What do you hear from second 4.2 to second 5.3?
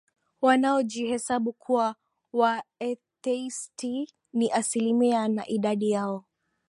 ni asilimia